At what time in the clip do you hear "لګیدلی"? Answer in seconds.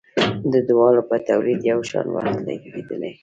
2.47-3.13